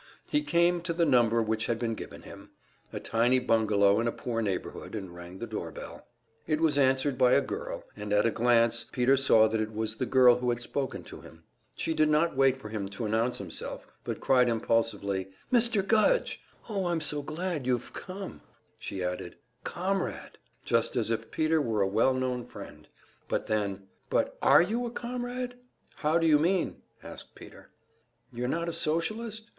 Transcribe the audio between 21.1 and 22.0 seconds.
if Peter were a